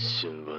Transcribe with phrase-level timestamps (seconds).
[0.00, 0.56] 新闻。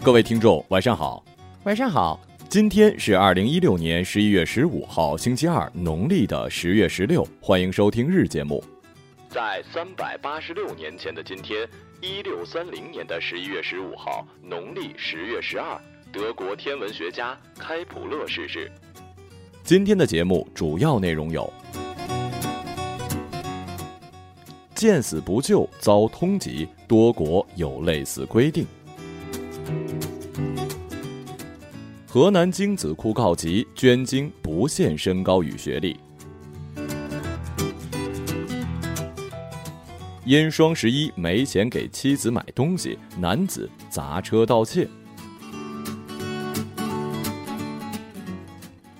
[0.00, 1.24] 各位听众，晚上好。
[1.64, 7.26] 晚上好，今天是二零一六年十一月十五号，星期二，农历的十月十六。
[7.40, 8.62] 欢迎收听日节目。
[9.28, 11.68] 在三百八十六年前的今天，
[12.00, 15.78] 一六三零年的十一月十五号，农历十月十二，
[16.10, 18.72] 德国天文学家开普勒逝世。
[19.62, 21.52] 今天的节目主要内容有：
[24.74, 28.64] 见死不救遭通缉，多国有类似规定；
[32.06, 36.00] 河南精子库告急，捐精不限身高与学历。
[40.28, 44.86] 因双十一没钱给妻子买东西，男子砸车盗窃。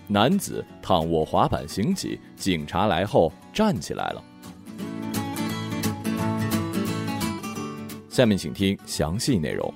[0.06, 4.24] 男子躺卧滑板行乞，警察来后站起来了。
[8.08, 9.70] 下面请听详细内容。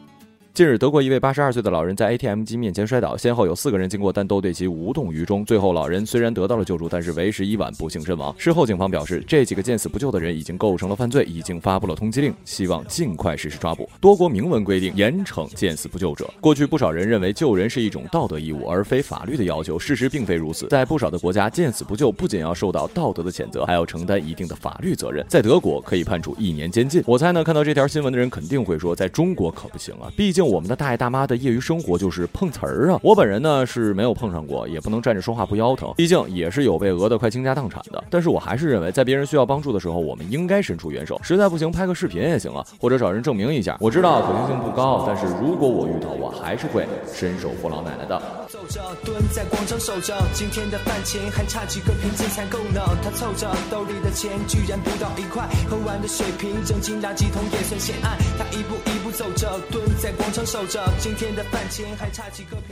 [0.54, 5.42] 近日，德国一位八十二岁的老人在 ATM 机面前摔倒，先后有四个人经过，但都对其无动于衷。
[5.46, 8.34] 最后，老人虽然得到了救助，但是为时已晚，不幸身亡。
[8.36, 13.88] 事后，警方表示，这几个见死不救的人已经构成了犯罪，已经发布了通缉令，希望尽快实施抓捕。
[13.98, 16.28] 多国明文规定严惩见死不救者。
[16.38, 19.78] 过去，不少人认为救人是一种道德义务，而非法律的要求。
[19.78, 25.24] 事实并非如此，在不少的国家，见死不救不仅要受到道德的谴责，还要承担一定的法律责任。
[25.30, 27.02] 在德国，可以判处一年监禁。
[27.06, 31.22] 我猜呢，看到这条新闻的人肯定会说，在中国可不行啊，毕竟我们的大爷大妈。
[31.22, 32.98] 的业余生活就是碰瓷儿啊！
[33.00, 38.02] 我本人呢是没有碰上过，也不能站着说话不腰疼，毕竟也是有被讹得快倾家荡产的。
[38.10, 41.20] 但是我还是认为，在别人需要帮助的时候，我们应该伸出援手。
[41.22, 43.76] 实在不行，拍个视频也行啊，或者找人证明一下。
[43.80, 48.20] 我知道可行性不高，但是如果我遇到，我还是会伸手扶老奶奶的。
[48.48, 52.82] 走着蹲在广场守着，今天的饭钱还差几个瓶子才够呢。
[53.04, 58.18] 他凑着兜里的钱居然不到一块，喝完的水瓶扔进垃圾桶也算显爱。
[58.36, 60.82] 他一步一步走着蹲在广场守着。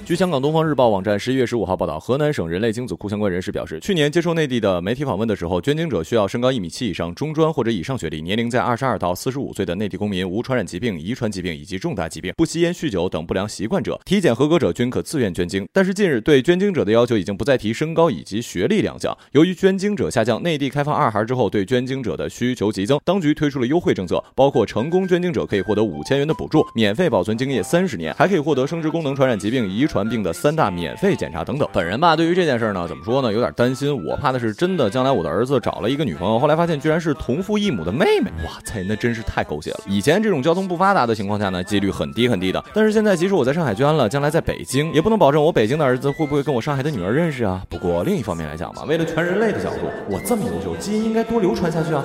[0.07, 15.69] 据香港《东方日报》网站十一月十五号报道，河南省人类精子库相关人士表示，去年接受内地的媒体访问的时候，捐精者需要身高一米七以上、中专或者以上学历、年龄在二十二到四十五岁的内地公民、无传染疾病、遗传疾病以及重大疾病、不吸烟、酗酒等不良习惯者，体检合格者均可自愿捐精。
[15.73, 19.17] 但是近日对捐精者的要求已经不再提身高以及学历两项。
[19.33, 31.69] 由于捐精者下降，内地开放二孩之后，对捐精者的需求急增，当局推出了优惠政策，包括成功捐精者可以获得五千元的补助，免费保存精业三十年，还可以获得生殖功能传染疾病、遗传病的三大免费检查等等。
[31.73, 33.91] 本人吧，对于这件事儿呢，怎么说呢，有点担心。
[34.05, 38.31] 我怕的是真的，将来我的儿子找了一个女朋友，后来发现居然是同父异母的妹妹。
[38.45, 39.81] 哇塞，那真是太狗血了。
[39.89, 42.63] 以前这种交通不发达的情况下呢，几率很低很低的。
[42.73, 47.63] 但是现在，即使我在上海捐了，将来在北京，也不能保证我北京的儿子会不会跟我上海的女儿认识啊。
[47.69, 52.05] 不过另一方面来讲嘛，为了全人类的角度，我这么优秀，基因应该多流传下去啊。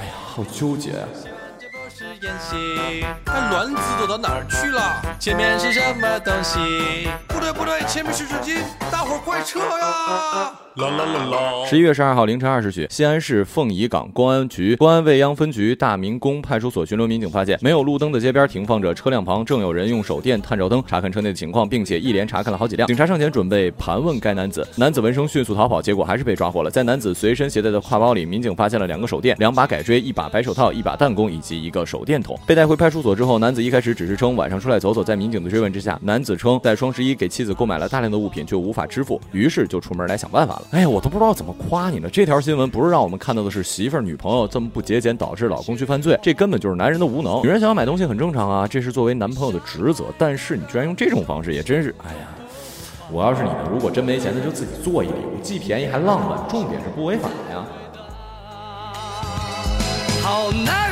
[0.00, 1.35] 哎呀，好纠结啊。
[2.22, 5.02] 演戏，那卵子躲到哪儿去了？
[5.18, 7.08] 前面是什么东西？
[7.28, 8.58] 不对不对，前面是手机，
[9.24, 10.52] 快撤呀！
[10.74, 11.66] 啦啦啦啦！
[11.66, 22.86] 十一月十二号凌晨二时许，西安市凤仪岗公安局公安未央分局大明宫派出所巡逻民警发现，没有路灯的街边停放着车辆旁，正有人用手电探照灯查看车内的情况，并且一连查看了好几辆。
[22.88, 26.70] 警察上前准备盘问该男子，男子闻声迅速逃跑，结果还是被抓获了。
[26.70, 32.38] 在男子随身携带的挎包里，民警发现了两个手电、两把改锥、一把白手套、一把弹弓以及一个手电筒。
[32.46, 40.62] 被带回派出所之后，男子一开始只是称晚上出来走走，在民警的追问之下，男子称在双十一给妻子购买了大量的物品，却无法支付，于是就出门来想办法了。
[40.70, 42.08] 哎呀，我都不知道怎么夸你了。
[42.08, 47.42] 这条新闻不是让我们看到的是媳妇儿、女朋友这么不节俭，导致老公去犯罪，这根本就是男人的无能。
[47.42, 50.04] 女人想要买东西很正常啊，这是作为男朋友的职责。
[50.16, 52.28] 但是你居然用这种方式，也真是，哎呀，
[53.12, 57.62] 我要是你呢，如果真没钱，那就自己做一礼物，既便宜还浪漫，重点是不违法呀。
[60.22, 60.85] 好难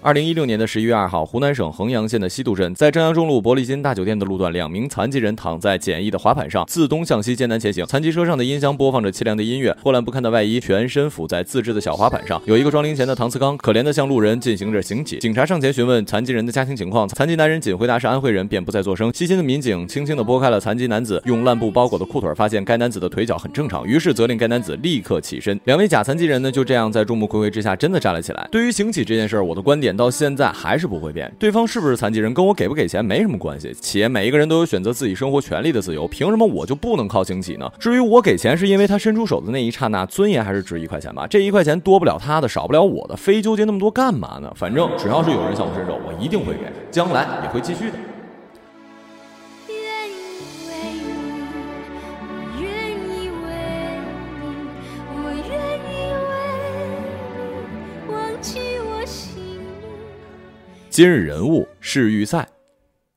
[0.00, 7.84] 二零一六年的十一月二号，湖南省衡阳县的西渡镇，在正阳中路伯利金大酒店的路段，两名残疾人躺在简易的滑板上，自东向西艰难前行。
[7.84, 12.40] 残疾车上的音箱播放着凄凉的音乐，破烂不堪的外衣，全身伏在自制的小滑板上。
[12.44, 15.18] 有一个装零钱的搪瓷缸，可怜的向路人进行着行乞。
[15.18, 19.12] 警察上前询问残疾人的家庭情况，残疾男人仅回答是安徽人，便不再作声。
[19.12, 25.58] 细心的民警轻轻地拨开了残疾男子用烂布包裹的裤腿，发现该男子的腿脚很正常，于是责令该男子立刻起身。
[25.64, 28.48] 两位假残疾人呢，就这样在众目睽睽之下真的站了起来。
[28.52, 30.78] 对于行乞这件事儿，我的观点点到现在还。
[30.78, 33.74] 是不会变，对方是不是残疾人跟我给不给钱没什么关系。
[33.80, 37.68] 且每一个人都有选择自己生活权利的自由，凭什么我就不能靠行乞呢？
[37.80, 41.26] 至于我给钱是因为他伸出手的那一刹那，尊严还是值一块钱吧？
[41.26, 44.52] 这一块钱多不了他的，少不了我的，非纠结那么多干嘛呢？
[44.54, 47.96] 反正只要是有人向我伸手，我一定会给，将来也会继续的。
[60.98, 62.44] 今日人物世预赛，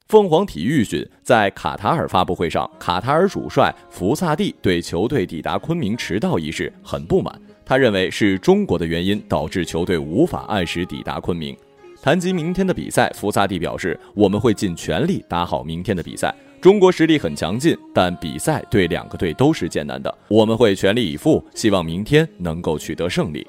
[0.08, 11.58] 凤凰体育讯，在卡塔尔发布会上，卡塔尔主帅福萨蒂对球队抵达昆明迟到一事很不满，他认为是中国的原因导致球队无法按时抵达昆明。
[12.04, 16.32] 谈及明天的比赛，福萨蒂表示：“我们会尽全力打好明天的比赛。
[16.62, 23.44] 中国实力很强劲，但比赛对两个队都是艰难的，我们会全力以赴，希望明天能够取得胜利。”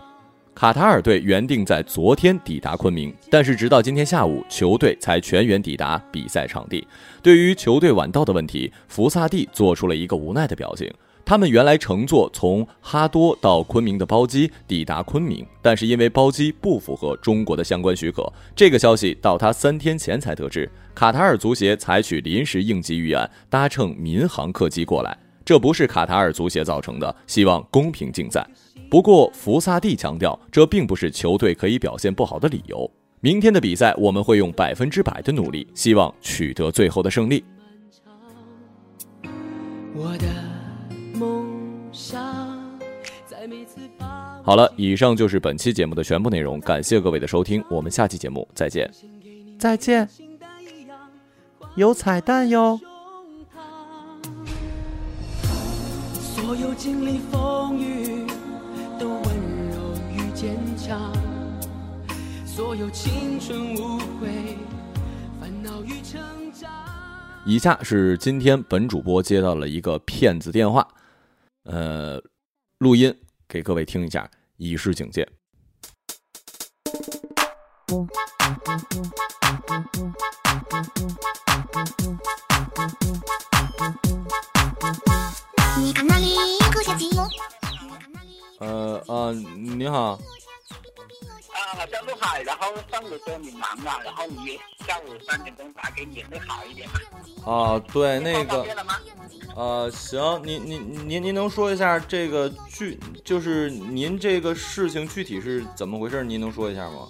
[0.55, 6.87] 卡塔尔队原定在昨天抵达昆明，但是直到今天下午，球队才全员抵达比赛场地。
[7.23, 10.93] 对于球队晚到的问题，福萨蒂做出了一个无奈的表情。
[11.25, 20.71] 他们原来乘坐从哈多到昆明的包机抵达昆明，但是因为包机不符合中国的相关许可，这个消息到他三天前才得知。
[20.95, 28.47] 卡塔尔足协采取临时应急预案，搭乘民航客机过来，这不是卡塔尔足协造成的，希望公平竞赛。
[28.91, 32.91] 不过，福萨蒂强调，这并不是球队可以表现不好的理由。
[33.21, 37.45] 明天的比赛，我们会用百分之百的努力，希望取得最后的胜利。
[44.43, 48.91] 好了，以上就是本期节目的全部内容，感谢各位的收听，我们下期节目再见。
[49.59, 50.09] 再见，
[51.77, 52.79] 有彩蛋哟。
[56.83, 58.27] 经历风雨。
[58.99, 59.23] 都温
[59.71, 61.13] 柔与坚强，
[62.45, 64.57] 所有青春无悔，
[65.41, 66.21] 烦恼与成
[66.53, 66.69] 长。
[67.45, 70.89] 以下是今天本主播接到了一个骗子电话，
[71.63, 72.21] 呃，
[72.79, 75.29] 录音给各位听一下，以示警戒。
[88.59, 90.13] 呃啊，你好。
[90.13, 90.21] 啊，
[91.81, 97.51] 我叫陆海，然后上午说你忙了，然后你下午三点钟打给你会好一点嘛？
[97.51, 98.67] 啊，对，那个。
[99.57, 106.23] 呃，行，您您您您能说一下这个具，就是您这个事情具体是怎么回事？
[106.23, 107.09] 您能说一下吗？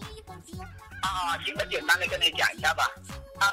[1.02, 2.88] 啊，行，我简单的跟你讲一下吧。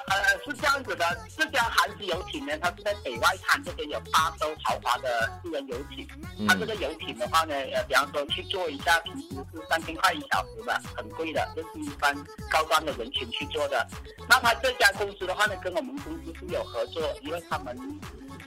[0.08, 1.06] 呃，是这样子的，
[1.38, 6.08] 这家韩式游艇呢，它是在北外滩这边有八艘豪华的私人游艇。
[6.48, 12.16] 它这个游艇的话呢，呃，比方说去坐一下，平时是三千块一小时的，很贵的，这是一般
[12.50, 13.88] 高端的人群去做的。
[14.28, 17.78] 那他这家公司的话呢，跟我们公司是有合作，因为他们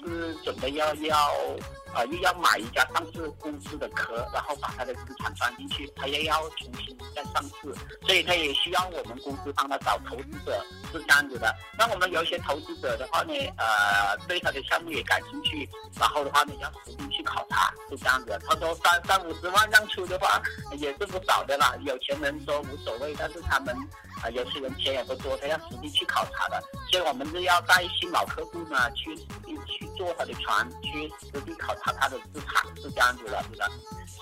[0.05, 1.31] 是准备要要。
[1.95, 7.75] 呃，又要买一家上市公司的壳，然后把他的资产装进去，他又要重新再上市，
[8.07, 11.55] 所以他也需要我们公司帮他找投资者，是这样子的。
[11.79, 15.69] 那我们有一些投资者的话呢，呃，对他的项目也感兴趣，
[15.99, 18.41] 然后的话呢，要实地去考察，是这样子。
[18.49, 20.41] 他说三三五十万让出的话，
[20.79, 21.75] 也是不少的啦。
[21.85, 23.77] 有钱人说无所谓，但是他们
[24.23, 26.63] 啊，有些人钱也不多，他要实地去考察的。
[26.91, 31.82] 所以我们是要带新老客户呢，去实地去坐他的船，去实地考察。
[31.83, 33.71] 他他的资产是这样子的，是的，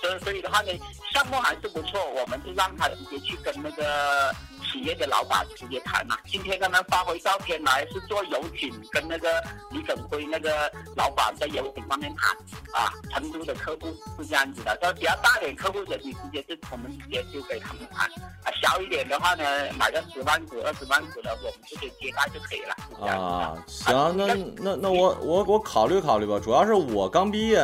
[0.01, 0.71] 所以所以的话呢，
[1.13, 6.17] 项目还是不错，我们就让他直接去跟那个企业的老板直接谈嘛。
[6.27, 12.35] 今天刚刚发回照片来，是做游艇跟那个李耿辉那个老板在游艇上面谈
[12.73, 12.93] 啊。
[13.11, 13.87] 成都的客户
[14.17, 18.07] 是这样子的，说比较大点客户的，你直接就我们直接就给他们谈
[18.43, 18.51] 啊。
[18.61, 19.43] 小一点的话呢，
[19.77, 23.07] 买个十万股、二十万股的，我们直接接待就可以了。
[23.07, 27.61] 啊，行，那那那我我我考虑考虑吧，主要是我刚毕业。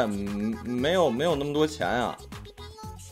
[0.64, 2.18] 没有没有那么多钱啊，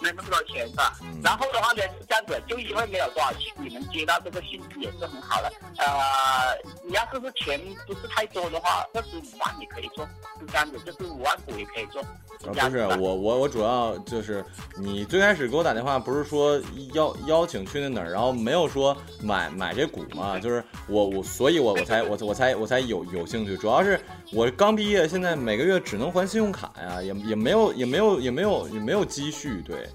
[0.06, 0.94] 没那么多钱是吧？
[1.24, 5.52] 然后的话呢是这样子，就因为没有多少钱，你们接到这个信息也是很好的。
[5.78, 10.06] 呃，你要是是钱不是太多的话，二十五万也可以做，
[10.40, 12.04] 是这样子，就是五万股也可以做。
[12.40, 14.46] 不是我我我主要就是
[14.78, 16.62] 你最开始给我打电话，不是说
[16.94, 24.00] 邀邀请去那哪儿，然后没有说买买这股嘛，就是我我所以我我才我我才我才有有兴趣，主要是
[24.32, 29.90] 我刚毕业，现在每个月只能还信用卡呀，也也没有也没有也没有也没有积蓄，对。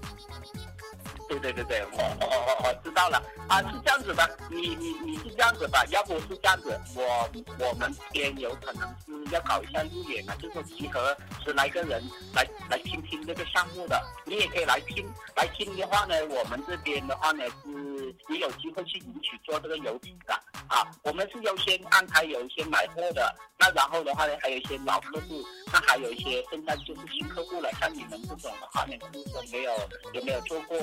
[1.31, 3.21] 对对对对，我我我我知道了。
[3.47, 17.90] 啊，是这样子的，你你你是这样子吧，要不是这样子，我我们边有可能是要搞一下路演啊，就是集合十来个人来来听听这个项目的，你也可以来听，来听的话呢，我们这边的话呢是
[18.29, 20.33] 也有机会去领取做这个邮递的
[20.67, 29.71] 啊，我们是优先安排有一些买货的，那然后的话呢还有一些老客户，那还有一些现在就是新客户了，像你们这种的话呢，就是说没有
[30.13, 30.77] 有没有做过。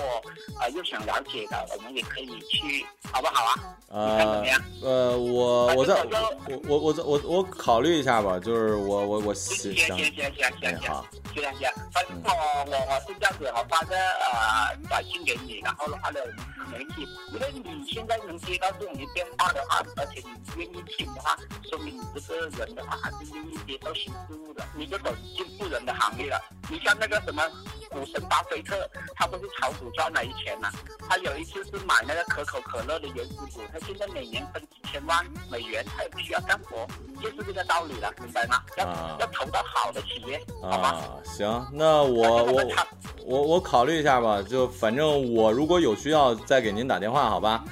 [0.59, 3.55] 啊，又想了解的，我们也可以去，好不好啊？
[3.89, 4.45] 呃，
[4.83, 12.31] 呃，我我在我我我我我考虑一下吧，就是我我我行行行行行行好，行行行，反正我
[12.67, 16.21] 我我是这样子，我发个呃短信给你，然后的话呢，
[16.71, 21.37] 联系，如果你现在能接到这种电话的话，而且你愿意听的话，
[21.69, 26.41] 说明你这个人的话还是愿意接受新事物的，你就走进富人的行业了。
[26.71, 27.43] 你像那个什么
[27.91, 30.71] 股神巴菲特，他不是炒股赚了一钱嘛？
[31.09, 36.87] 他有一次是买那个可口可乐的原始股，他现在每年分几千万美元，他也不需要干活，
[37.23, 38.63] 就是这个道理了，明白吗？
[38.77, 38.85] 要
[39.21, 41.05] 要投到好的企业，好吧？
[41.25, 42.63] 行，那我我
[43.27, 47.65] 我我考虑一下吧，就反正我如果有需要再给您打电话，好吧？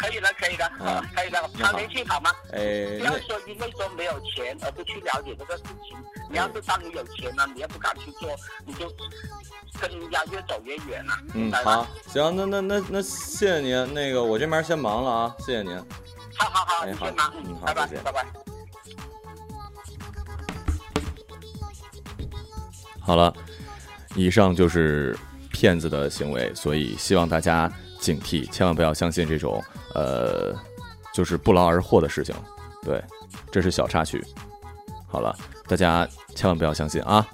[0.00, 2.30] 可以了，可以了，啊，可以了，常联系好吗？
[2.54, 5.94] 哎，不要说因为说没有钱而不去了解这个事情。
[6.30, 8.90] 你要是当你有钱了，你也不敢去做，你就
[9.78, 11.12] 跟人家越走越远了。
[11.34, 15.76] 嗯，好，行，那那那那谢谢您，那个我这边先忙了啊，谢谢您。
[16.38, 17.06] 好好好，哎好，
[17.44, 18.26] 嗯，好，拜拜，拜拜。
[23.00, 23.34] 好了，
[24.14, 25.14] 以上就是
[25.52, 29.62] 骗子的行为，所以希望大家警惕，千万不要相信这种。
[29.94, 30.54] 呃，
[31.12, 32.34] 就是不劳而获的事情，
[32.82, 33.02] 对，
[33.50, 34.24] 这是小插曲。
[35.06, 37.26] 好了，大家千万不要相信啊。